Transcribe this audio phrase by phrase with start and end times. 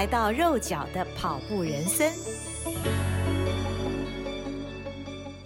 [0.00, 2.10] 来到肉脚的跑步人生。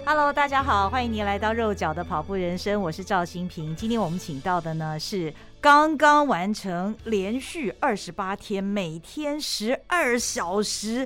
[0.07, 3.75] Hello，大家好，欢迎您来到肉脚的跑步人生，我是赵新平。
[3.75, 11.05] 今天我们请到的呢是刚刚完成连续二十八天，每天十二小时。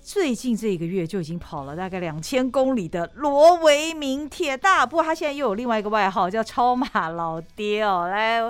[0.00, 8.08] 最近这一个月就已经跑了大概两千公里的罗维明铁大，不过他现在又有另外一个外号叫超马老爹哦。
[8.08, 8.40] 来，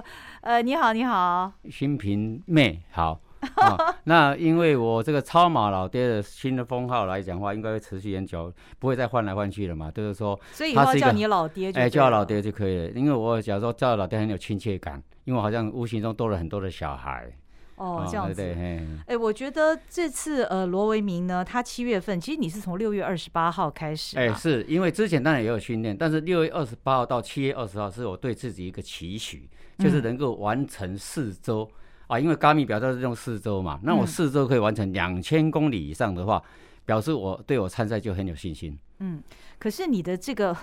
[0.43, 3.21] 呃，你好，你好，新平妹好、
[3.57, 3.95] 哦。
[4.05, 9.91] 那因为我这个超马老爹的新的封号来讲的话，应该会持续很久，不会再换来换去了嘛。
[9.91, 12.89] 就是说，所以以后叫你老爹就，哎，叫老爹就可以了。
[12.91, 17.31] 因为我假如说叫老爹很有亲切感，因为好像无形中多了很多的小孩。
[17.77, 29.49] 哦，这样子，哎、欸，我觉得这次呃，罗维明呢，他七月份，其实你是从六月二十八号开始，哎、欸，是因为之前当然也有训练，但是六月二十八号到七月二十号是我对自己一个期许，
[29.79, 36.43] 就是能够完成四周、嗯、啊，因为 Garmin 表都是用四周嘛，那我四周可以完成两千公里以上的话，
[36.85, 38.79] 表示我对我参赛就很有信心。
[38.99, 39.23] 嗯，
[39.59, 40.57] 可是你的这个。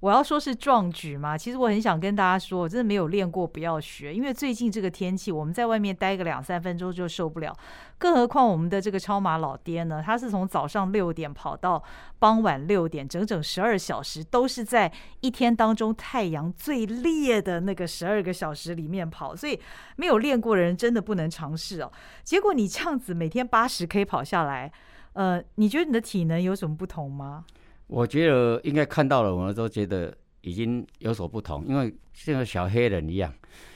[0.00, 1.36] 我要说是壮举吗？
[1.36, 4.14] 其实我很想跟大家说，我真的没有练过，不要学。
[4.14, 7.54] 因为最近这个天气，我们在外面待个两三分钟就受不了。
[7.98, 11.82] 更何况我们的这个超马老爹呢，他是从早上六点跑到
[12.18, 19.36] 傍晚六点，整整十二小时，都是在一天当中太阳最烈的那个十二个小时里面跑。
[19.36, 19.60] 所以
[19.96, 21.92] 没有练过的人真的不能尝试哦。
[22.24, 24.72] 结果你这样子每天八十 K 跑下来，
[25.12, 27.44] 呃，你觉得你的体能有什么不同吗？
[27.90, 33.32] 我觉得应该看到了，我们都觉得已经有所不同，因为像小黑人一样，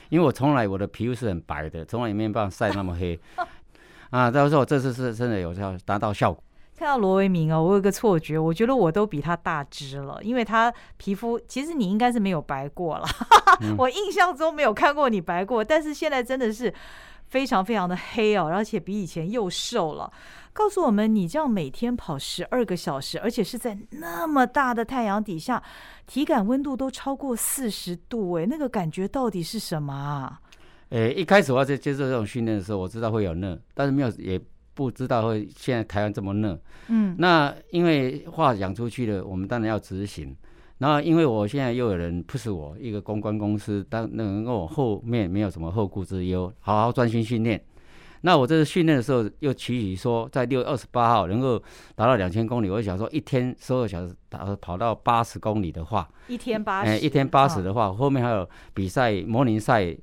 [0.08, 3.19] 因为我从来我的皮肤是很白的，从来也没办法晒那么黑
[4.10, 4.30] 啊。
[4.30, 6.41] 到时候这次是真的有效达到效果。
[6.76, 13.06] 看到罗维明哦，我有个错觉，我觉得我都比他大只了，因为他皮肤其实你应该是没有白过了，
[13.76, 16.72] 我印象中没有看过你白过，但是现在真的是
[17.26, 20.08] 非常非常的黑哦，而且比以前又瘦了。
[20.54, 25.60] 告诉我们，你这样每天跑十二个小时，而且是在那么大的太阳底下，
[26.06, 30.41] 体感温度都超过四十度，哎，那个感觉到底是什么啊？
[30.91, 34.41] 诶，一开始我在接受这种训练的时候，我知道会有热，但是没有，也
[34.75, 36.56] 不知道会现在台湾这么热。
[36.87, 40.34] 嗯，那因为话讲出去了，我们当然要执行。
[40.78, 47.60] 然后因为我现在又有人 push 我，一个公关公司，当能够我后面没有什么后顾之忧，好好专心训练。
[48.26, 51.62] 那我这次训练的时候，又期许说，在六月二十八号能够
[51.94, 52.70] 达到两千公里。
[52.70, 59.94] 我想说，一天十二小时打跑到八十公里的话，一天八十，哎，一天八十的话，后面还有比赛模拟赛，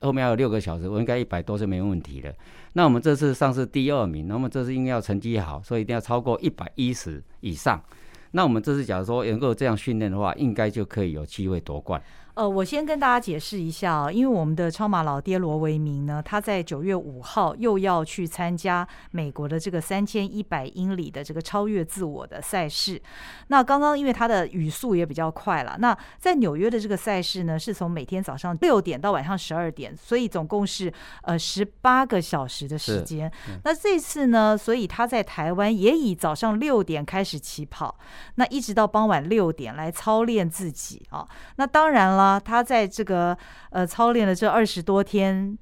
[0.00, 2.32] 后面还有六个小时，我应该一百多是没问题的。
[2.74, 7.82] 那我们这次上是第二名，那么这次应该要成绩好，所以一定要超过一百一十以上。
[8.30, 12.00] 那我们这次假如说能够这样训练的话，应该就可以有机会夺冠。
[12.36, 23.00] 呃，我先跟大家解释一下啊，因为我们的超马老爹罗维明呢，他在九月五号又要去参加美国的这个三千一百英里的这个超越自我的赛事。
[23.46, 30.92] 那刚刚因为他的语速也比较快了，那在纽约的这个赛事呢，是从每天早上六点到晚上十二点，所以总共是
[31.22, 33.32] 呃十八个小时的时间。
[33.64, 37.96] 那这次呢，所以他在台湾也以早上六点开始起跑，
[38.34, 41.26] 那一直到傍晚六点来操练自己啊。
[41.56, 42.25] 那当然了。
[42.26, 43.36] 啊，他在这个
[43.70, 45.56] 呃操练了这二十多天，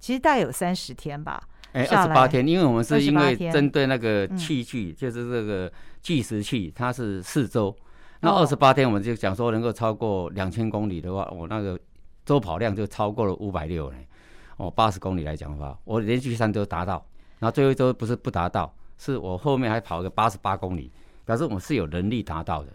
[0.00, 1.40] 其实大概有三十天吧。
[1.72, 5.72] 哎，二十八天，因为我们是因为针对那个器具，就是这个
[6.02, 7.74] 计时器，它是四周。
[8.22, 11.78] 那二十八天，我们就讲说能够超过两千公里的话，我那个
[12.26, 13.96] 周跑量就超过了五百六呢。
[14.56, 17.06] 哦，八十公里来讲的话，我连续三周达到，
[17.38, 20.90] 然后最后一周不是不达到，是我后面还跑个八十八公里，
[21.24, 22.72] 表示我们是有能力达到的。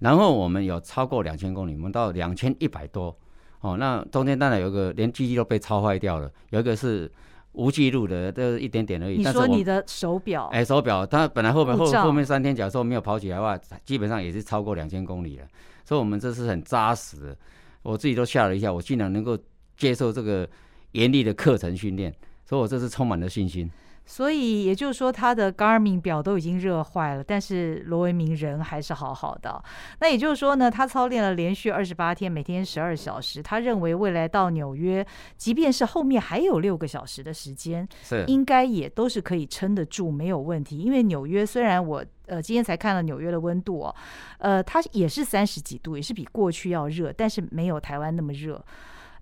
[0.00, 3.16] 然后我们有超过两千公里，我们到两千一百多，
[3.60, 7.10] 哦，那中间当然有一个连机器都被超坏掉了，有一个是
[7.52, 9.18] 无记录的，这一点点而已。
[9.18, 10.46] 你说你的手表？
[10.52, 15.46] 哎，手表，它本来后面后后面三天，假如说没有跑起来的话，基本上也是超过两千公里了。
[15.84, 17.36] 所以，我们这是很扎实的，
[17.82, 19.36] 我自己都吓了一下，我竟然能够
[19.76, 20.48] 接受这个
[20.92, 22.14] 严厉的课程训练，
[22.46, 23.70] 所以我这是充满了信心。
[24.06, 29.62] 所以也就是说，他的 Garmin 表都已经热坏了，但是罗维明人还是好好的。
[30.00, 33.40] 那也就是说呢，他操练了连续二十八天，每天十二小时。
[33.40, 35.06] 他认为未来到纽约，
[35.36, 40.78] 即便是后面还有六个小时的时间，是应该也都是可以撑得住，没有问题。
[40.78, 43.94] 因为纽约虽然我呃今天才看了纽约的温度哦，
[44.38, 48.60] 呃，它也是三十几度，也是比过去要热，但是没有台湾那么热。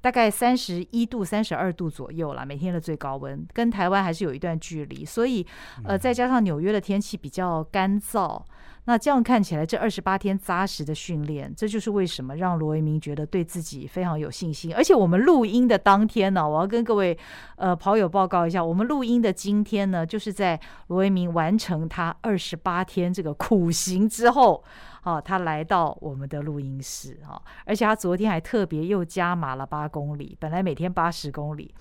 [0.00, 5.47] 大概三十一度、三十二度左右啦，每天的最高温跟台湾还是有一段距离，所以
[5.85, 8.41] 呃，再加上纽约的天气比较干燥，
[8.85, 14.73] 那这样看起来，这二十八天扎实的训练，这就是为什么让罗维明觉得对自己非常有信心。
[14.73, 17.19] 而且我们录音的当天呢，我要跟各位
[17.56, 24.62] 呃跑友报告一下，我们录音的今天呢，就是在罗维明完成他二十八天这个苦行之后。
[25.08, 31.75] 哦，他来到我们的录音室啊，而且他昨天还特别又加码了八公里，本来每天八十公里，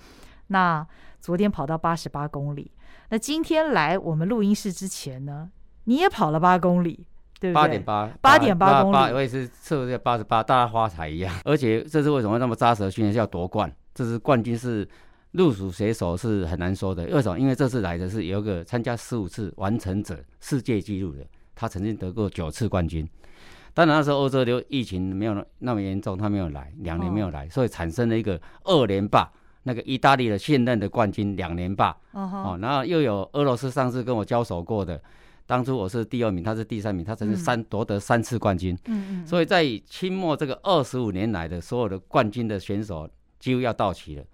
[0.46, 0.86] 那
[1.20, 2.72] 昨天跑到八十八公里。
[3.10, 5.50] 那今天来我们录音室之前呢，
[5.84, 7.06] 你也跑了八公里，
[7.38, 7.54] 对不对？
[7.54, 11.34] 八点八，八点八公里，我也是测这八十八，大家发财一样。
[11.44, 13.12] 而且这次为什么那么扎实的训练？
[13.12, 14.88] 是要夺冠，这次冠军是
[15.32, 17.04] 入属谁手是很难说的。
[17.04, 17.38] 为什么？
[17.38, 21.26] 因为这次来的是有一个参加十五次完成者世界纪录的。
[21.58, 23.04] 他曾经得过九次冠军，
[23.74, 29.28] 当然那时候欧洲流疫情没有那么严重，他没有来，两年没有来，哦、所以产生了一个二连霸。
[29.64, 34.98] 那个意大利的现任的冠军两连霸，哦，哦，然后又有俄罗斯上次跟我交手过的，
[35.46, 43.06] 当初我是第二名，他是第三名，他曾经三夺、嗯、得三次冠军，嗯嗯，所以在清末这个二十五年来的所有的冠军的选手
[43.38, 44.24] 几乎要到齐了。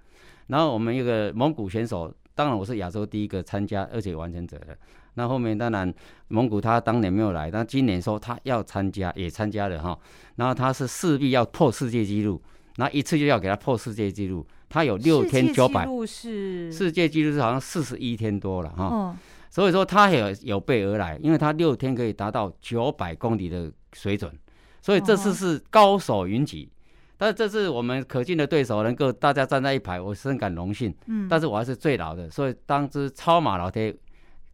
[0.47, 4.77] 然后我们一个蒙古选手，当然我是亚洲第一个参加而且完成者的。
[5.15, 5.95] 那后面当然，
[6.29, 9.97] 蒙古他当年没有来，但今年说他要参加，也参加了哈。
[10.37, 12.43] 然后他是势必要破世界纪录，
[12.77, 14.45] 那一次就要给他破世界纪录。
[14.69, 18.87] 他有六天九百，世界纪录是好像四十一天多了哈。
[18.87, 19.17] 哦、
[19.49, 24.37] 所以说他也有有备而来，因为他六天可以达到九百公里的水准，
[24.83, 26.69] 所以这次是高手云集。
[27.17, 30.93] 但是这次我们可敬的对手能够大家站在一排，我深感荣幸。
[31.07, 33.95] 嗯，但是我还是最老的，所以当之超马老铁。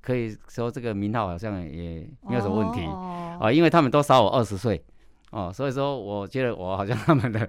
[0.01, 2.81] 可以说这个名号好像也没有什么问题。
[3.41, 4.83] 啊、因为他们都少我二十岁。
[5.31, 7.49] 哦，所以说我觉得我好像他们的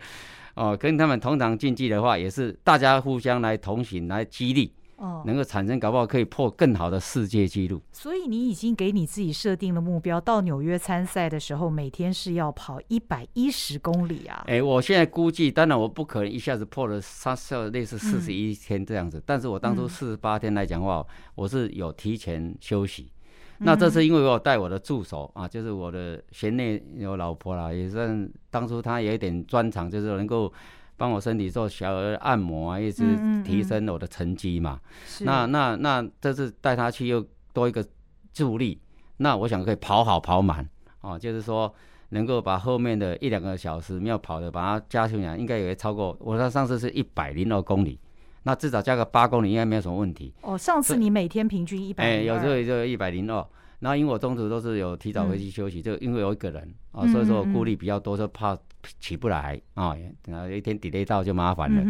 [0.55, 4.71] 哦，跟他们同场竞技的话，也是大家互相来同行来激励。
[5.01, 7.81] 哦，能够产生，搞不好可以破更好的世界纪录。
[7.91, 14.43] 所以你已经给你自己设定了目标，到纽约参赛的时候，每天是要跑一百一十公里啊！
[14.45, 23.11] 哎，我现在估计，当然我不可能一下子破了三十类似四十一天这样子，嗯、但是我当初四十八天来讲的话，嗯、我是有提前休息。
[23.57, 30.53] 嗯、那这次因为我带我的助手啊，就是我的贤内有老婆啦，也算当初他有一点专长，就是能够。
[30.97, 33.03] 帮我身体做小儿按摩啊，一直
[33.43, 34.79] 提升我的成绩嘛。
[34.83, 37.85] 嗯嗯嗯那那那这次带他去又多一个
[38.33, 38.79] 助力，
[39.17, 40.67] 那我想可以跑好跑满
[41.01, 41.73] 哦，就是说
[42.09, 46.15] 能够把后面的一两个小时没有跑的，把它加起来，应该也会超过。
[46.19, 47.99] 我上次是一百零二公里，
[48.43, 50.33] 那至少加个八公里应该没有什么问题。
[50.41, 53.45] 哦，上次你每天平均一百，哎，有时候也就一百零二。
[53.81, 58.55] 然后因为我中途都是有提早回去休息，嗯、就因为有一个人啊，所以说我顾虑比较多，就怕
[58.99, 59.97] 起不来啊，
[60.27, 61.81] 然后一天 delay 到就麻烦了。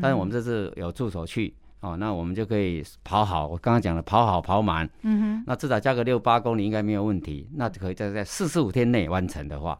[0.00, 3.48] 但是我们这次有助手去哦，那我们就可以跑好。
[3.48, 7.48] 我刚刚讲的，跑好跑满，嗯、哼那至少加个六八公里应该没有问题。
[7.56, 9.76] 那可以在在四十五天内完成的话，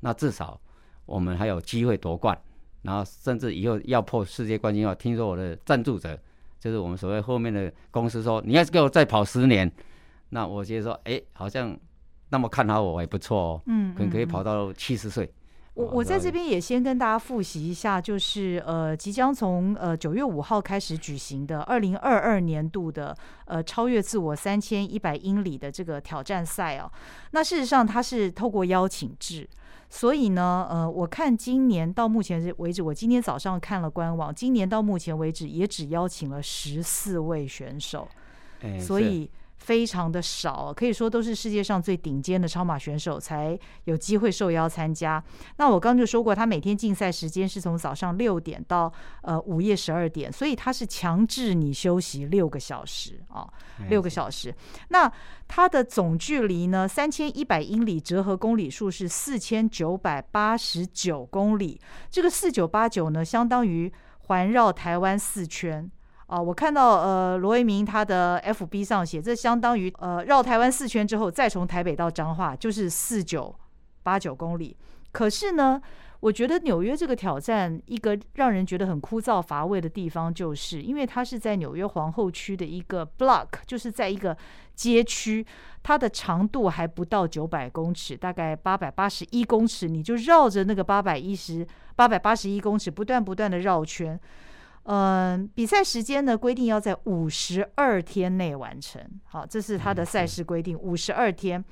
[0.00, 0.60] 那至少
[1.06, 2.36] 我们还有机会夺冠。
[2.82, 6.18] 然后甚至以后要破世界冠军的话，听说我的赞助者
[6.58, 9.70] 就是我们所谓后面的公司说，你要是给我再跑十年。
[10.34, 11.78] 那我觉得说，哎，好像
[12.30, 15.30] 那么看好我也不错哦，嗯，可能可以跑到七十岁。
[15.74, 26.90] 我我在这边也先跟大家复习一下，就是呃，即将从呃九月五号开始举行的二零二二年度的呃超越自我三千一百英里的这个挑战赛哦。
[27.32, 29.48] 那事实上它是透过邀请制，
[29.90, 38.08] 所以呢，呃，我看今年到目前为止，我今天早上看了官网，今年到目前为止也只邀请了十四位选手，
[38.62, 39.30] 哎，所以。
[39.62, 45.22] 非常的少，可以说都是世界上最顶尖的超马选手才有机会受邀参加。
[45.56, 48.92] 那我刚就说过，他每天竞赛时间是从早上六点到
[49.22, 53.48] 呃午夜十二点，所以他是强制你休息六个小时啊，
[53.88, 54.52] 六个小时。
[54.88, 55.10] 那
[55.46, 61.80] 它的总距离呢，三千一百英里，折合公里数是四千九百八十九公里。
[62.10, 63.92] 这个四九八九呢，相当于
[64.26, 65.88] 环绕台湾四圈。
[66.32, 73.54] 啊，我看到呃罗维明他的 FB 上写，这相当于呃绕台湾四圈之后，再从台北到彰化，就是四九
[74.02, 74.74] 八九公里。
[75.12, 75.78] 可是呢，
[76.20, 84.34] 我觉得纽约这个挑战，一个让人觉得很枯燥乏味的地方，就是因为它是在纽约皇后区的一个 block，就是在一个
[84.74, 85.44] 街区，
[85.82, 94.18] 它的长度还不到九百公尺，大概八百八十一公尺，你就绕着那个八百一十八百八十一公尺不断不断的绕圈。
[94.84, 99.00] 嗯，比赛时间呢，规定要在五十二天内完成。
[99.26, 101.64] 好，这是他的赛事规定，五十二天。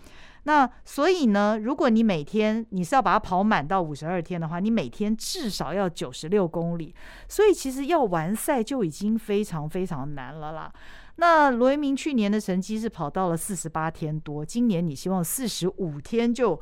[0.45, 6.95] 那所以呢，如果你每天你是要把它跑满到五十二天的话，你每天至少要九十六公里。
[7.29, 10.73] 所以其实要完赛就已经非常非常难了啦。
[11.17, 16.59] 那罗维明去年的成绩是跑到了四十八天多，今年你希望四十五天就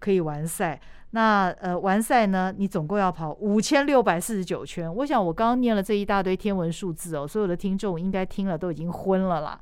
[0.00, 0.78] 可以完赛。
[1.14, 4.92] 那呃，完赛呢，你总共要跑五千六百四十九圈。
[4.96, 9.60] 我想我刚刚念了这一大堆天文数字哦，所有的听众应该听了都已经昏了啦。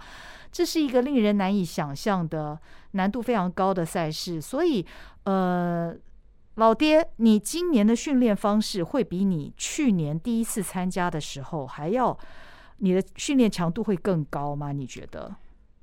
[0.51, 2.59] 这是一个令人难以想象的
[2.93, 4.83] 难度非常高的赛事，所以，
[5.25, 5.95] 呃，
[6.55, 12.19] 老爹，你今年的训练方式会比你去年第一次参加的时候还要，
[12.79, 14.73] 你的训练强度会更高吗？
[14.73, 15.35] 你觉得？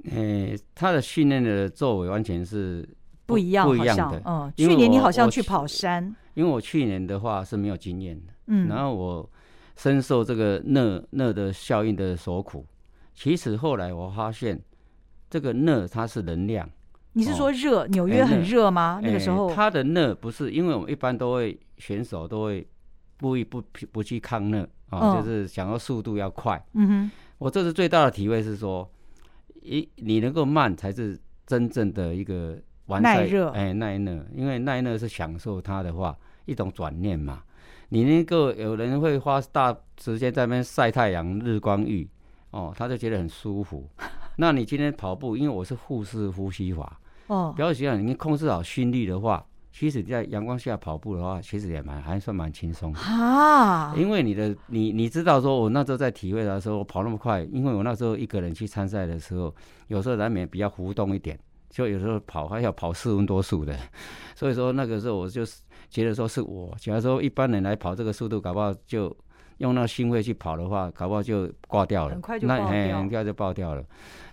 [0.06, 2.88] 呃，他的训练的作为完全是
[3.30, 4.22] 不，一样，不一样的。
[4.26, 9.30] 嗯，去年你好像去跑山，因为我去年的话是没有经验的，嗯，然后我
[9.76, 12.66] 深受这个热热的效应的所苦。
[13.14, 14.60] 其实后来我发现，
[15.30, 16.70] 这个热它是能量。
[17.14, 17.86] 你是说热？
[17.88, 19.00] 纽约很热吗？
[19.04, 22.66] 那个时候，它的热不是，因为我们一般都会选手都会
[23.20, 26.64] 故意不不去抗热啊，就是想要速度要快。
[26.74, 28.90] 嗯哼，我这次最大的体会是说，
[29.62, 32.58] 一你能够慢才是真正的一个
[32.90, 33.02] 完。
[33.02, 36.16] 耐热，哎，耐热，因为耐热是享受它的话
[36.46, 37.42] 一种转念嘛。
[37.88, 42.10] 你那个有人会花大时间在那边晒太阳、日光浴。
[42.52, 43.88] 哦，他就觉得很舒服。
[44.38, 53.94] 那你今天跑步，因为我是腹式呼吸法，哦，比较喜欢你控制好心率的话，其实在阳光下跑步的话，其实也蛮还算蛮轻松的啊。
[53.96, 59.54] 因为你的你你知道说，我那时候在体会的时候，我跑那么快，因为我那时候一个人去参赛的时候，
[59.86, 61.38] 有时候难免比较浮动一点，
[61.70, 63.76] 就有时候跑还要跑四分多速的，
[64.36, 69.16] 所以说那个时候我就是觉得说是我，假如说一般人来跑这个速度，搞不好就。
[69.60, 73.84] 用那心肺去跑的话，搞不好就挂掉了，很快就爆掉，那很快就爆掉了。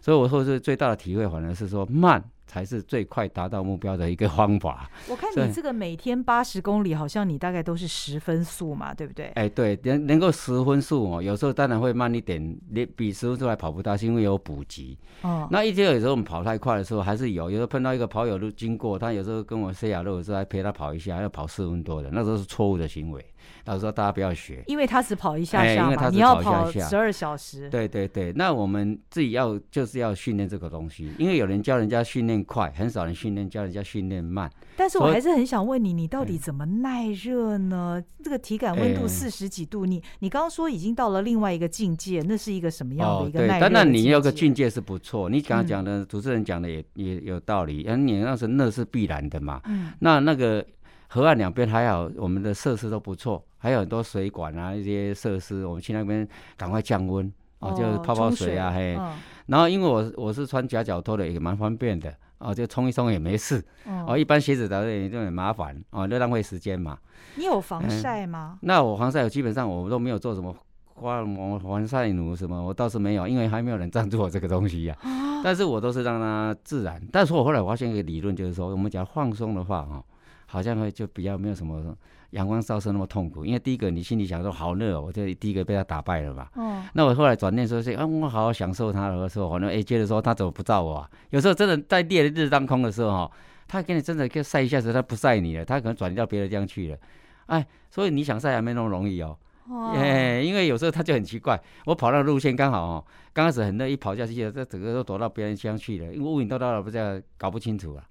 [0.01, 4.89] 所以我说是最大的体会，反而是说慢才是最快达到目标的一个方法。
[5.11, 9.27] 我看你这个每天八十公里，好像你大概都是十分速嘛，对不对？
[9.35, 14.97] 哎，对，能能够十分速哦，有时候当然会慢一点，你比十分速还跑不到，是因为有补给。
[15.23, 23.25] 哦，那一天有时候我们跑太快的时候，还是有，有时候碰到一个跑友路经过，他有时候跟我 say hello，有时候还陪他跑一下，要跑四分多的，那时候是错误的行为。
[23.67, 27.69] 到时候大家不要学，因为他只跑一下下，因为他只跑一下下，你要跑十二小时。
[27.69, 34.49] 对对对，那我们自己要就是要训练这个东西，因为有人教人家训练快，很少人训练教人家训练慢。
[34.77, 38.01] 但是我还是很想问你，你到底怎么耐热呢？
[38.23, 43.61] 这个体感温度四十几度，你你刚刚说已经到了另外一个境界，那是一个什么样的一个耐热？
[43.61, 49.61] 当然你有个境界是不错，你刚刚讲的主持人讲的也也有道理，嗯，你那是那是必然的嘛。
[49.65, 50.65] 嗯，那那个。
[51.09, 59.01] 河岸两边还好，我们的设施都不错，还有很多水管啊，一些设施，我们去那边赶快降温哦，就泡泡水啊，水嘿。
[59.01, 59.13] 哦、
[59.47, 64.07] 然后因为我我是穿夹脚拖的，也蛮方便的哦，就冲一冲也没事哦。
[64.09, 66.99] 哦，一般鞋子的也就很麻烦哦，就浪费时间嘛。
[67.37, 68.55] 你有防晒吗？
[68.55, 70.55] 嗯、那我防晒，我基本上我都没有做什么
[70.95, 74.97] 花膜防晒乳什么，我倒是没有，因为还没有人赞助我这个东西呀、
[75.45, 77.01] 但是我都是让它自然。
[77.13, 80.03] 但是我后来发现一个理论，就是说我们讲放松的话啊。
[80.47, 81.97] 好像会就比较没有什么
[82.31, 86.49] 阳光照射那么痛苦，因为第一个你心里想说好热哦，我就第一个被他打败了嘛。
[86.55, 86.83] 哦。
[86.93, 91.11] 那我后来转念说是啊，我好好享受他的时候，反正哎，接着说他怎么不照我啊？
[91.31, 93.31] 有时候真的在烈日当空的时候哈，
[93.69, 96.99] 他给你真的给晒一下子，他不晒你了，他可能转移到别的地方去了。
[97.47, 99.39] 哎，所以你想晒还没那么容易哦。
[99.69, 99.93] 哦。
[99.95, 108.05] 哎，因为有时候他就很奇怪，我跑那个路线刚好哦，刚开始很热，一跑下去，这整个都躲到别人家去了，因为乌云都到了，不知道搞不清楚了。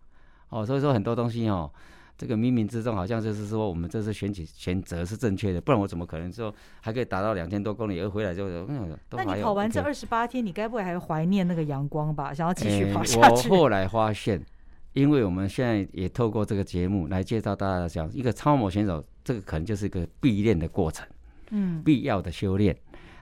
[0.49, 1.69] 哦，所以说很多东西哦。
[2.17, 12.33] 这个冥冥之中好像就是说，我们这次选举选择是正确的，不然我怎么可能说还可以达到两千多公里，而回来就嗯，那你跑完这二十八天，你该不会还怀念那个阳光吧？
[12.33, 13.49] 想要继续跑下去？
[13.49, 14.41] 我后来发现，
[14.93, 21.05] 因为我们现在也透过这个节目来介绍大家讲，一个超模选手，这个可能就是一个必练的过程，
[21.49, 22.75] 嗯，必要的修炼。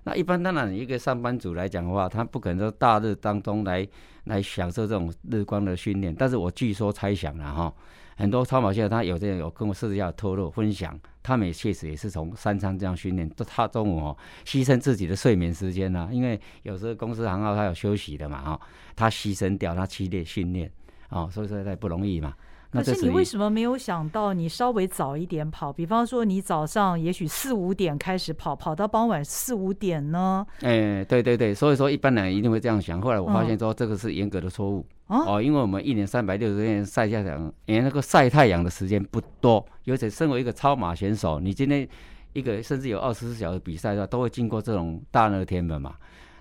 [0.03, 3.87] 那一般当然，一个上班族来讲的话，他不可能说大日当中来
[4.25, 7.73] 来享受这种日光的训练，但是我据说猜想了哈。
[8.15, 14.15] 很多超跑现在，他有这样有跟我私底下透露分享，他们也确实也是从三餐这样训练，都他中午哦
[14.45, 18.61] 牺牲自己的睡眠时间呐、因为有时候公司行号他有休息的嘛哈，
[18.95, 20.71] 他牺牲掉他激烈训练
[21.09, 22.35] 哦，所以说他也不容易嘛。
[22.73, 25.71] 可是你为什么没有想到你稍微早一点跑？
[25.71, 30.45] 比方说你早上也许四五点开始跑，跑到傍晚四五点呢？
[30.61, 33.01] 哎，对对对，所以说一般人一定会这样想。
[33.01, 41.87] 后来我发现说这个是严格的错误、嗯、哦，因为我们一年三百六十天晒太阳，因为那个晒太阳的时间不多，尤其身为一个超马选手，你今天
[42.33, 45.93] 一个甚至有二十四小时比赛的话，都会经过这种大热天的嘛。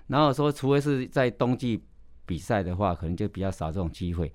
[0.07, 1.81] 然后说，除非是在冬季
[2.25, 4.31] 比赛的话，可能就比较少这种机会。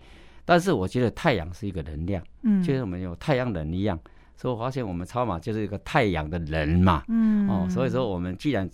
[0.49, 4.01] 但是我觉得太阳是一个能量，嗯，就是我们有太阳能一样，
[4.35, 8.67] 所以我发现我们超马就是一个太阳的人嘛，嗯，哦，所以说我们既然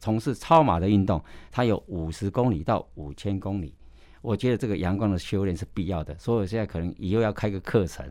[0.00, 1.22] 从事超马的运动，
[1.52, 3.72] 它有五十公里到五千公里，
[4.20, 6.12] 我觉得这个阳光的修炼是必要的。
[6.18, 8.04] 所以我现在可能以后要开个课程，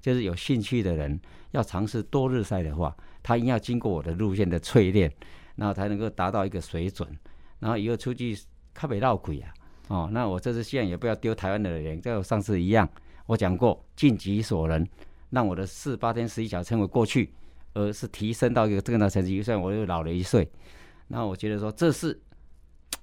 [0.00, 5.12] 就是有兴趣的人要尝试多日赛的话，他一定要经过我的路线的淬炼，
[5.56, 7.08] 然后才能够达到一个水准，
[7.58, 8.36] 然后以后出去
[8.72, 9.52] 较袂落亏啊。
[9.88, 12.88] 哦，那我这次希望也不要丢台湾的脸，跟我上次一样，
[13.26, 14.84] 我讲过尽己所能，
[15.30, 17.32] 让我的四八天十一小时成为过去，
[17.74, 19.40] 而是提升到一个更大成绩。
[19.40, 20.50] 虽然我又老了一岁，
[21.06, 22.20] 那我觉得说这是，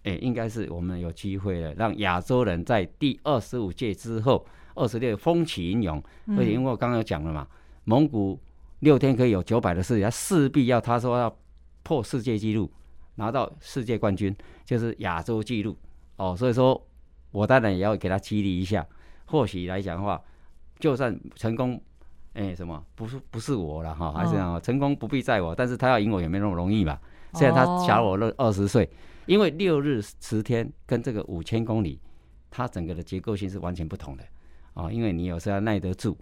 [0.03, 6.03] 哎，应该是我们有机会了，让亚洲人在第二十五届之后，二十六风起云涌。
[6.37, 7.47] 而且因为我刚刚有讲了嘛，
[7.85, 8.37] 蒙古
[8.79, 11.33] 六天可以有九百的事情，他势必要他说要
[11.81, 12.69] 破世界纪录，
[13.15, 14.35] 拿到世界冠军，
[14.65, 15.77] 就是亚洲纪录。
[16.17, 16.85] 哦，所以说，
[17.31, 18.85] 我当然也要给他激励一下。
[19.25, 20.21] 或许来讲的话，
[20.79, 21.81] 就算成功，
[22.33, 27.01] 哎、欸，什么不是不是我了哈，还是这样，成功不必在我，但是他要赢我也没那么容易吧。
[27.33, 28.87] 虽然他小我二二十岁，
[29.25, 31.99] 因为六日十天跟这个五千公里，
[32.51, 34.23] 它整个的结构性是完全不同的
[34.75, 34.91] 啊。
[34.91, 36.15] 因为你有时候要耐得住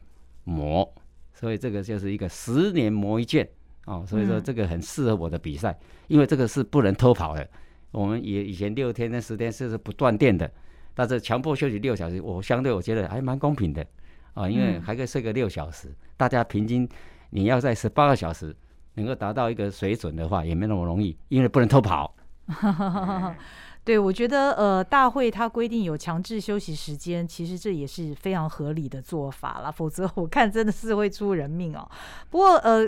[0.45, 0.89] 磨，
[1.33, 3.49] 所以这个就是一个十年磨一剑
[3.87, 4.05] 哦。
[4.07, 7.49] 所以说这个很适合我的比赛，因为这个是不能偷跑的。
[7.91, 10.49] 我们以以前六天跟十天是是不断电的，
[10.93, 13.85] 但是强迫休息六小时，我相对我觉得还蛮公平的
[14.33, 16.87] 啊，因为还可以睡个六小时，大家平均
[17.31, 18.55] 你要在十八个小时
[18.93, 22.15] 能够达到一个水准的话，也没那么容易，因为不能偷跑。
[23.83, 31.89] 对，我觉得呃，大会它规定有强制休息时间，其实这也是非常合理的做法了，否则我看真的是会出人命哦。
[32.29, 32.87] 不过呃，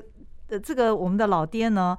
[0.61, 1.97] 这个我们的老爹呢？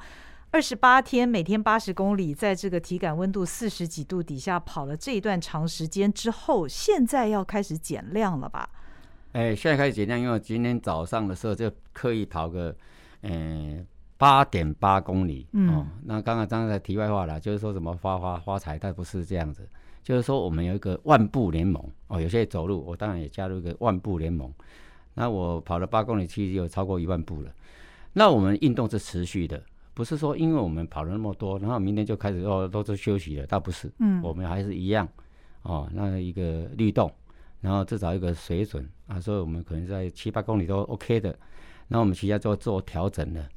[0.54, 8.70] 二十八天，每天八十公里，在这个体感温度四十几度底下跑了这一段长时间之后，现在要开始减量了吧？
[9.32, 12.72] 哎，现在开始减量，因为今天早上的时候就刻意跑个，
[13.22, 13.84] 嗯，
[14.16, 15.44] 八点八公里。
[15.54, 19.68] 嗯，哦、那刚刚刚才题外话了，就是说什么发发发财，但不是这样子，
[20.04, 24.54] 就是说我们有一个万步联盟哦，有些走路，我当然也加入一个万步联盟。
[25.14, 27.52] 那我跑了八公里，其实有超过一万步了。
[28.12, 29.60] 那我们运动是持续的。
[29.94, 35.08] 不是说因为我们跑了那么多，然后明天就开始哦都是休息了，倒不是，嗯，我们还是一样，
[35.62, 37.08] 哦，那一个律动，
[37.60, 41.38] 然后至少一个水准啊，所以我们可能在七八公里都 OK 的，
[41.86, 43.48] 那我们其他就做调整了，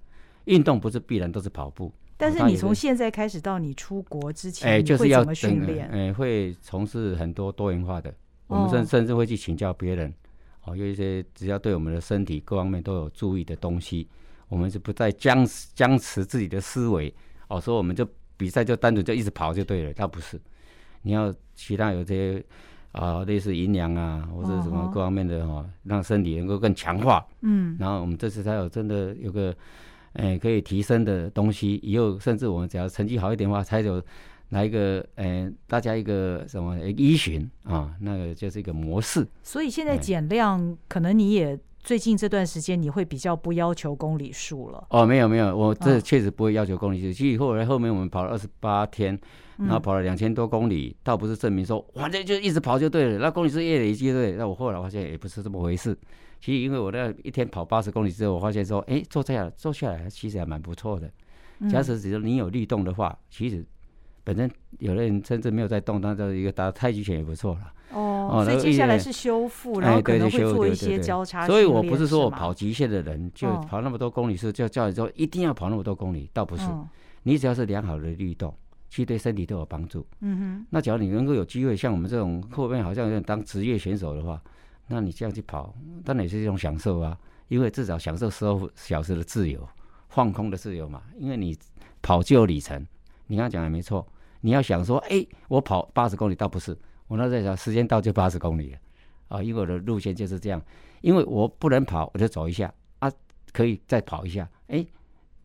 [0.45, 8.13] 运动不是必然都是跑步，但是你从现在开始到你出国之前，哎，就是要训练，哎，会从事很多多元化的，
[8.45, 10.13] 我们甚甚至会去请教别人，
[10.65, 14.07] 哦，有一些只要对我们的身体各方面都有注意的东西。
[14.49, 17.13] 我们就不再僵僵持自己的思维
[17.49, 18.07] 哦，所以我们就
[18.37, 20.39] 比赛就单独就一直跑就对了，倒不是。
[21.01, 22.43] 你要其他有些
[22.91, 27.25] 啊、呃，类似营养啊，或者什么各方面的哈、哦，让身体能够更强化。
[27.41, 27.75] 嗯。
[27.79, 29.53] 然后我们这次才有真的有个
[30.13, 34.01] 诶可以提升的东西，以后甚至我们只要成绩好一点的话，才有
[34.49, 39.27] 来一个诶大家一个什么依循啊，那个就是一个模式。
[39.43, 41.59] 所以现在减量，可能你也。
[41.87, 44.87] 最近这段时间你会比较不要求公里数了？
[44.89, 47.13] 哦，没有没有，我这确实不会要求公里数。
[47.13, 49.17] 其实后来后面我们跑了二十八天，
[49.55, 54.33] 然后跑了两千多公里，倒不是证明说反正就一直跑就对了，那公里数越累积对。
[54.33, 55.97] 那我后来发现也不是这么回事。
[56.41, 61.09] 其实因为我那一天跑八十公里之后，我发现说，哎，做这样做下来其实还蛮不错的。
[61.69, 63.65] 假使只是你有律动的话，其实
[64.27, 67.73] 本身有的人甚至没有在动，那这一个打太极拳也不错了。
[67.93, 71.47] 哦，所以接下来是修复，然后可能会做一些交叉。
[71.47, 76.63] 所以我不是说我跑极限的人就跑那么多公里，是就叫你说一定要跑那么多公里，倒不是。
[77.23, 78.53] 你只要是良好的律动，
[78.89, 80.05] 其实对身体都有帮助。
[80.19, 80.67] 嗯哼。
[80.69, 84.41] 那假如你能够有机会像我们这种后面好像有点当职业选手的话，
[84.87, 87.17] 那你这样去跑，当然也是一种享受啊。
[87.47, 89.65] 因为至少享受十二小时的自由，
[90.09, 91.03] 放空的自由嘛。
[91.17, 91.57] 因为你
[92.01, 92.85] 跑就有里程，
[93.27, 94.05] 你刚刚讲的没错。
[94.41, 96.77] 你要想说，哎，我跑八十公里，倒不是。
[97.07, 98.79] 我那在想，时间到就八十公里了，
[99.29, 100.61] 啊，因为我的路线就是这样，
[101.01, 103.11] 因为我不能跑，我就走一下啊，
[103.53, 104.85] 可以再跑一下，哎，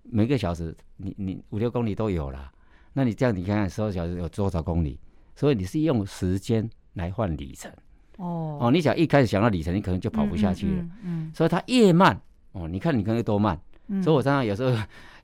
[0.03, 2.51] 每个小时你你五六公里都有了，
[2.93, 4.99] 那你这样你看看十二小时有多少公里？
[5.35, 7.71] 所以你是用时间来换里程，
[8.19, 10.83] 哦哦，你想一开始想到里程，你可能就跑不下去了。
[10.83, 12.21] 嗯，嗯嗯所以它越慢
[12.53, 13.59] 哦，你看你可能多慢。
[13.89, 14.75] 嗯所以我常常有时候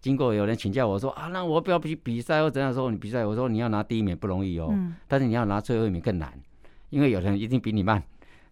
[0.01, 6.33] 经过有人请教我说啊，那我不要比比赛或怎样说你比赛，我说你要拿第一名不容易哦，嗯但是你要拿最后一名更难，
[6.91, 8.03] 因为有人一定比你慢，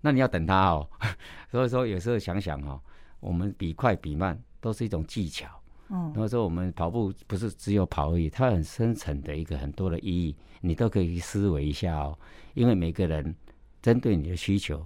[0.01, 0.89] 那你要等他哦。
[1.51, 2.81] 所以说有时候想想哈、哦，
[3.21, 5.47] 我们比快比慢都是一种技巧。
[5.89, 12.19] 嗯然后说我们跑步不是只有跑而已，它很深层的一个很多的意义，你都可以去思维一下哦。
[12.55, 13.33] 因为每个人
[13.81, 14.85] 针对你的需求，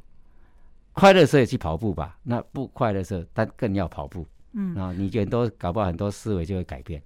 [0.92, 4.26] 快乐时候也去跑步吧，那不快乐时候但更要跑步。
[4.52, 7.02] 嗯，啊你觉得都搞不好很多思维就会改变。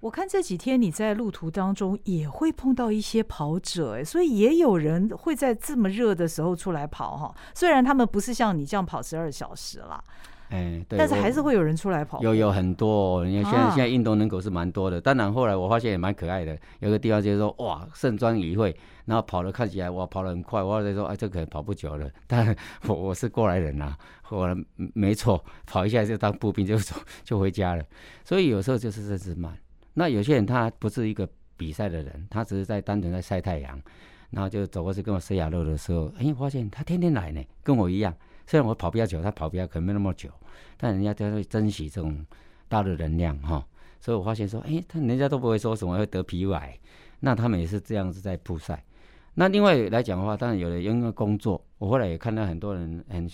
[0.00, 7.34] 我看这几天你在路途当中也会碰到一些跑者，哎，所以也有人会在这么热的时候出来跑哈。
[7.54, 10.02] 虽然他们不是像你这样跑十二小时啦。
[10.52, 12.20] 哎，对，但是还是会有人出来跑。
[12.20, 15.00] 有有很多、哦，你看现在、啊、现在运动人口是蛮多的。
[15.00, 22.10] 当然后来我发现也蛮可爱的，有个地方就是说哇盛装一会，然后跑的看起来哇跑得很快，我在说哎这可能跑不久了。
[22.28, 22.54] 但
[22.86, 23.98] 我我是过来人呐、啊，
[24.30, 24.56] 我
[24.92, 27.82] 没错，跑一下就当步兵就走就回家了。
[28.22, 29.56] 所以有时候就是这只慢。
[29.94, 33.80] 那有些人他不是一个比赛的人，他只是在单纯在晒太阳，
[34.30, 38.14] 然后就走过去跟我塞牙肉的时候，哎，发现他天天来呢，跟我一样。
[38.46, 40.28] 虽然我跑比较久，他跑比较可能没那么久。
[40.76, 42.26] 但人家都会珍惜这种
[42.68, 43.64] 大的能量哈，
[44.00, 46.76] 所以我发现说，哎，他人家都不会说什么会得皮肤癌，
[47.20, 48.82] 那他们也是这样子在曝晒。
[49.34, 53.28] 那另外来讲的话，当然有的因为工作，我后来也看到很多人很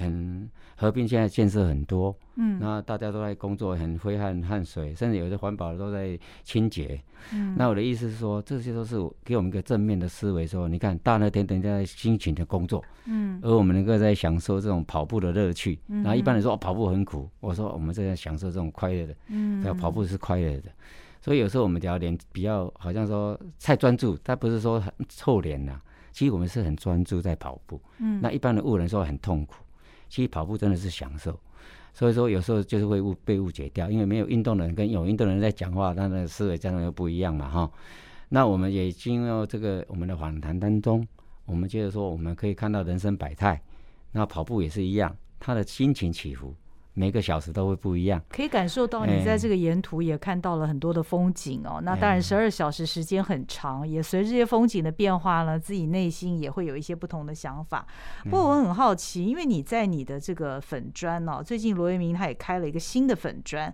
[0.00, 6.98] 很合并现在建设很多，嗯，那大家都在工作，很挥汗汗水，甚至有些环保的都在清洁，
[7.32, 20.70] 嗯，那我的意思是说，这些都是给我们一个正面的思维，说你看大热天等在辛勤的工作，嗯，而我们能够在享受这种跑步的乐趣，嗯，然后一般人说、哦、跑步很苦，我说我们正在享受这种快乐的，嗯，跑步是快乐的，
[21.20, 25.78] 所以有时候我们只要脸比较好像说太专注，但不是说很臭脸呐，
[26.10, 29.56] 其实我们是很专注在跑步，嗯，那一般的误人说很痛苦。
[30.10, 31.38] 其实跑步真的是享受，
[31.94, 37.70] 所以说有时候就是会误被误解掉，因为没有运动的人跟有运动的人在讲话，他的思维当然又不一样嘛哈。
[38.28, 41.06] 那我们也进入这个我们的访谈当中，
[41.46, 43.62] 我们接着说，我们可以看到人生百态，
[44.12, 46.54] 那跑步也是一样，他的心情起伏。
[46.92, 51.76] 每个小时都会不一样，可以感受到你在这个沿途也看到了很多的风景哦。
[51.76, 57.86] 欸、那当然，十二小时时间很长，欸、也随着这些风景的变化呢，自己内心也会有一些不同的想法。
[58.24, 63.72] 不过我很好奇，因为你在你的这个粉砖哦，最近罗维明他也开了一个新的粉砖，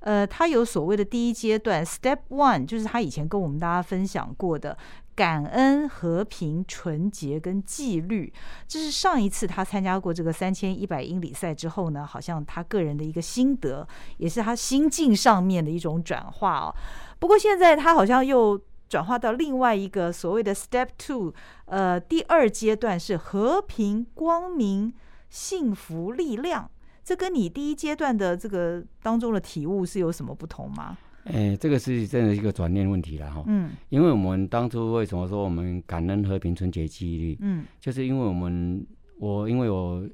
[0.00, 4.76] 呃，他有所谓的第一阶段 Step One，就是他以前跟我们大家分享过的。
[5.18, 8.32] 感恩、和平、纯洁跟纪律，
[8.68, 13.84] 这是上一次他参加过这个三千一百英里赛之后呢，好像他个人的一个心得，
[14.18, 16.74] 也是他心境上面的一种转化哦。
[17.18, 18.56] 不过现在他好像又
[18.88, 24.94] 转化到另外一个所谓的 Step Two，呃，第二阶段是和平、光明、
[25.28, 26.70] 幸福、力量。
[27.02, 30.96] 这跟你第一阶段的这个当中的体悟是有什么不同吗？
[31.32, 33.44] 哎，这个是真的一个转念问题了哈。
[33.46, 37.38] 嗯，因为我们当初为什么说我们感恩、和平、春节记忆力？
[37.40, 38.84] 嗯，就是因为我们
[39.18, 40.06] 我因为我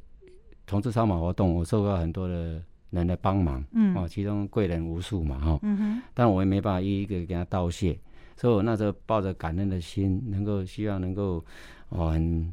[0.67, 7.99] 同志超马活动，我受到很多的人的帮忙，嗯，哦，其中贵人无数嘛，哈，嗯哼，但我也没办法一一个给他道谢，
[8.37, 11.45] 所以我那时候抱着感恩的心，能够希望能够
[11.91, 12.53] 哦很。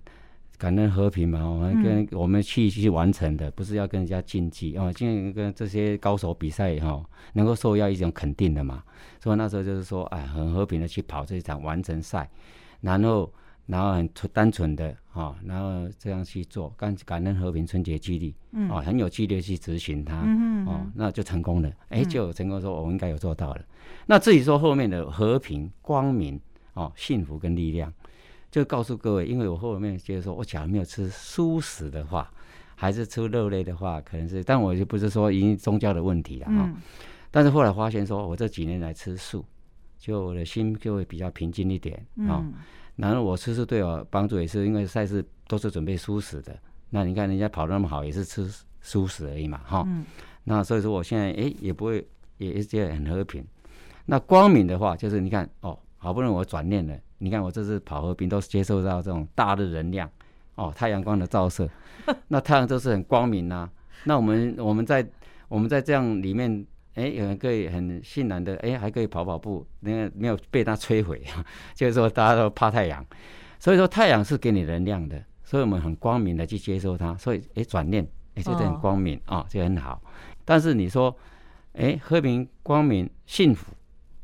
[0.61, 8.83] 感恩和平嘛，我们跟我们去去完成的，不是要跟人家竞技哦，竞跟这些高手比赛哈，能够受到一种肯定的嘛。
[9.19, 12.29] 所以那时候就是说，哎，很和平的去跑这一场完成赛，
[12.79, 13.33] 然后
[13.65, 18.35] 然后很单纯的哈，然后这样去做，感感恩和平、春节激励，
[18.69, 20.17] 哦，很有纪律去执行它，
[20.67, 21.71] 哦，那就成功了。
[21.89, 23.61] 哎，就有成功说，我应该有做到了。
[24.05, 26.39] 那至于说后面的和平、光明、
[26.75, 27.91] 哦，幸福跟力量。
[28.51, 32.29] 就告诉各位，因为我后面就是说，我假如没有吃素食的话，
[32.75, 36.53] 还是吃肉类的话，可能是，但我就不是说因宗教的问题了哈。
[36.57, 36.75] 嗯、
[37.31, 39.45] 但是后来发现，说我这几年来吃素，
[39.97, 41.95] 就我的心就会比较平静一点
[42.27, 42.43] 啊。
[42.43, 42.53] 嗯、
[42.97, 46.53] 然后我吃素对我帮助也是，因为赛事都是准备素食的。
[46.89, 49.83] 那你看人家跑得那么好，也是吃素食而已嘛哈。
[49.87, 50.03] 嗯、
[50.43, 52.05] 那所以说我现在哎也不会，
[52.37, 53.41] 也是觉得很和平。
[54.05, 56.97] 那光明的话，就是你看哦，好不容易我转念了。
[57.19, 60.09] 你看我这次跑和平都接受到这种大的能量，
[60.55, 61.69] 哦，太阳光的照射，
[62.27, 63.71] 那太阳都是很光明呐、啊。
[64.05, 65.07] 那我们我们在
[65.47, 71.21] 我们在这样里面，哎，有人可以很欣然的，哎，还可以跑跑步，那个没有被它摧毁，
[71.75, 73.05] 就是说大家都怕太阳，
[73.59, 80.01] 所以说太阳是给你能量的，所以我们很光明的去接受它，所以哎转念，哎觉得很光明啊、哦哦，就很好。
[80.43, 81.15] 但是你说，
[81.73, 83.71] 哎，和平、光明、幸福，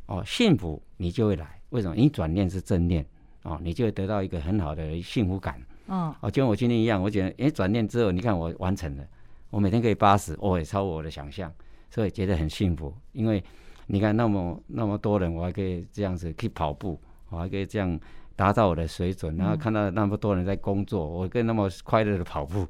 [0.08, 1.57] 哦，幸福你就会来。
[1.70, 1.96] 为什么？
[1.96, 3.06] 你转念是正念，
[3.44, 9.06] 哦，你就会得到一个很好的幸福感，嗯，哦，就跟我今天一样，我觉得，哎，转念之后，你看我完成了，
[9.50, 11.52] 我每天可以八十，哦也超过我的想象，
[11.90, 12.94] 所以觉得很幸福。
[13.12, 13.44] 因为
[13.88, 17.00] 你看那么那么多人，我还可以这样子去跑步，
[17.30, 18.00] 我还可以这样
[18.36, 22.68] 达到我的水准，然后看到那么多人在工作，我跟那么快乐的跑步，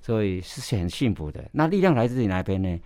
[0.00, 1.44] 所以是很幸福的。
[1.52, 2.78] 那力量来自于哪边呢？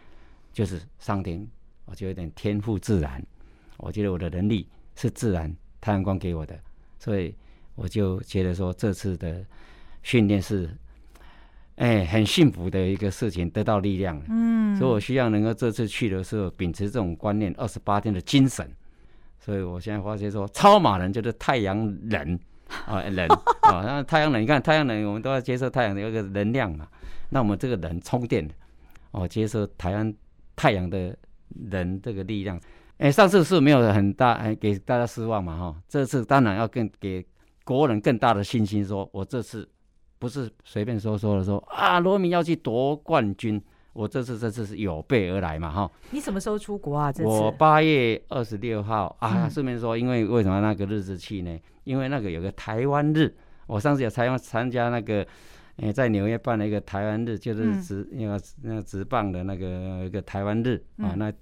[0.52, 1.46] 就是上天，
[1.86, 3.24] 我觉得有点天赋自然，
[3.78, 6.58] 我觉得我的能力是自然太阳光给我的，
[6.98, 7.34] 所以
[7.74, 9.44] 我就觉得说这次的
[10.02, 10.70] 训练是，
[11.76, 14.20] 哎，很幸福的一个事情，得到力量。
[14.28, 18.70] 嗯，所以我希望能够这次去的时候秉持这种观念，二十八天的精神。
[19.38, 22.38] 所以我现在发现说，超马人就是太阳人
[22.86, 23.28] 啊，人
[23.62, 26.88] 啊，那太阳人，你看太阳人，我们都要接受太阳的一个能量嘛。
[27.30, 28.48] 那我们这个人充电，
[29.10, 30.14] 哦，接受台湾。
[30.54, 31.16] 太阳的
[31.70, 32.60] 人这个力量，
[33.02, 35.82] 哎，上次是没有很大，哎，给大家失望嘛，哈。
[35.88, 37.26] 这次当然要更给
[37.64, 39.68] 国人更大的信心，说我这次
[40.20, 43.60] 不是随便说说的，说啊，罗明要去夺冠军，
[43.92, 45.90] 我这次这次是有备而来嘛，哈。
[46.12, 47.10] 你什么时候出国啊？
[47.10, 49.48] 这次我八月二十六号啊。
[49.48, 51.58] 顺便说，因为为什么那个日子去呢？
[51.82, 53.34] 因为那个有个台湾日，
[53.66, 55.26] 我上次有参参加那个。
[55.76, 61.32] 诶，在纽约办了一个台湾日，就是直那个那个职棒的那个一个台湾日啊，那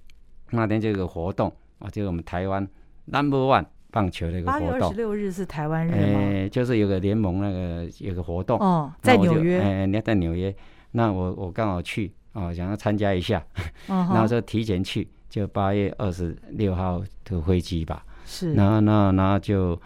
[0.51, 2.65] 那天就有个活动啊，就是我们台湾
[3.05, 4.69] Number One 棒球的一个活动。
[4.69, 6.49] 八月二十六日是台湾日吗？
[6.49, 9.59] 就是有个联盟那个有个活动哦，在纽约。
[9.59, 10.55] 哎，你要在纽约，
[10.91, 13.43] 那我我刚好去啊，想要参加一下，
[13.87, 18.05] 然后就提前去，就八月二十六号的飞机吧。
[18.25, 18.53] 是。
[18.53, 19.79] 然后那然后就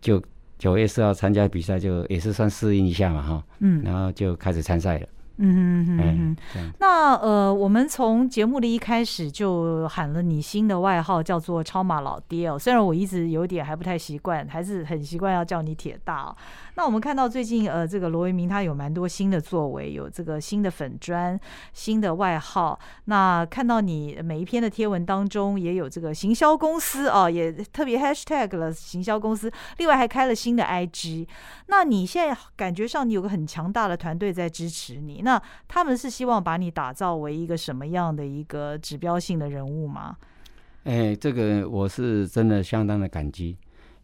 [0.00, 0.22] 就。
[0.58, 5.06] 九月四号参加比赛，就也是算适应一下嘛，哈，嗯，然后就开始参赛了。
[5.40, 12.58] 嗯嗯嗯嗯，那呃，我们从节目的一开始就喊了你新的外号，叫做超马老爹哦。
[12.58, 16.36] 虽然我一直有点还不太习惯，还是很习惯要叫你铁大哦。
[16.74, 21.38] 那我们看到最近呃，这个罗维明他有蛮多新的作为，有这个新的粉砖、
[21.72, 22.76] 新的外号。
[23.04, 31.28] 那看到你每一篇的贴文当中也有这个行销公司哦，也特别 hashtag 了行销公司，另外还开了新的 IG。
[31.68, 35.22] 那你现在感觉上你有个很强大的团队在支持你。
[35.28, 35.38] 那
[35.68, 40.16] 他们是希望把你打造为一个什么样的一个指标性的人物吗？
[40.84, 43.54] 哎，这个我是真的相当的感激，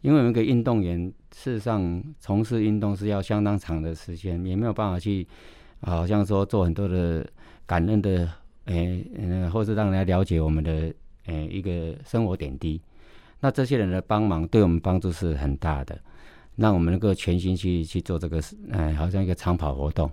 [0.01, 5.27] 因为一个运动员事实上从事运动是要相当长的时间，也没有办法去，
[5.81, 7.25] 好像说做很多的
[7.65, 8.29] 感恩的，
[8.65, 10.93] 哎，嗯，或是让人家了解我们的，
[11.25, 12.79] 哎，一个生活点滴。
[13.39, 15.99] 那这些人的帮忙对我们帮助是很大的，
[16.55, 18.39] 让我们能够全心去去做这个，
[18.71, 20.11] 哎，好像一个长跑活动。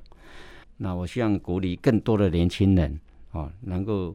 [0.76, 3.00] 那我希望鼓励更多的年轻人
[3.32, 4.14] 哦，能够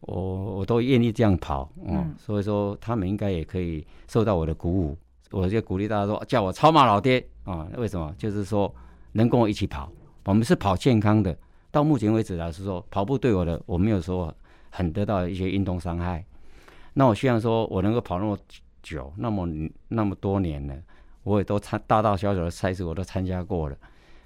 [0.00, 4.96] 我我都愿意这样跑哦，嗯、所以说他们应该也可以受到我的鼓舞。
[5.30, 7.68] 我就鼓励大家说，叫我超马老爹啊、哦！
[7.76, 8.12] 为什么？
[8.18, 8.74] 就是说
[9.12, 9.88] 能跟我一起跑，
[10.24, 11.38] 我们是跑健康的。
[11.70, 14.34] 到目前为止来说，跑步对我的我没有说
[14.70, 16.24] 很得到一些运动伤害。
[16.94, 18.36] 那我希望说我能够跑那么
[18.82, 19.48] 久，那么
[19.86, 20.74] 那么多年了，
[21.22, 23.76] 我也都参大大小小的赛事我都参加过了，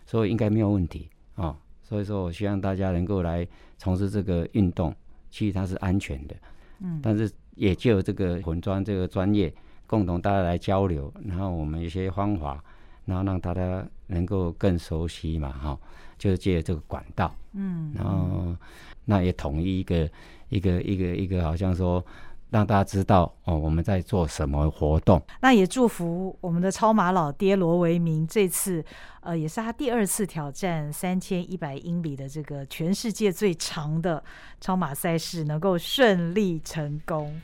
[0.07, 1.49] 所以应该没有问题啊。
[1.49, 3.47] 哦所以说，我希望大家能够来
[3.79, 4.93] 从事这个运动，
[5.31, 6.35] 其实它是安全的。
[6.81, 9.55] 嗯，但是也就这个混装这个专业，
[9.87, 12.65] 共同大家来交流，然后我们一些方法，
[13.05, 15.79] 然后让大家能够更熟悉嘛，哈，
[16.19, 17.33] 就是借这个管道。
[17.53, 18.57] 嗯，然后
[19.05, 20.11] 那也统一一个
[20.49, 22.05] 一个一个一个，好像说。
[22.55, 25.21] 让大家知道哦，我们在做什么活动。
[25.41, 28.85] 那也祝福我们的超马老爹罗维明这次，
[29.23, 34.23] 呃，也是他第二次挑战三千一百英里的这个全世界最长的
[34.61, 37.41] 超马赛事，能够顺利成功。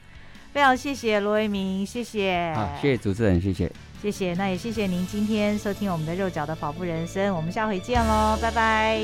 [0.53, 2.53] 非常谢谢罗维明，谢谢。
[2.55, 4.33] 好，谢谢主持人，谢谢，谢谢。
[4.35, 9.01] 那也谢谢您今天收听我们的肉脚的跑步人生，我们下回见喽，拜拜。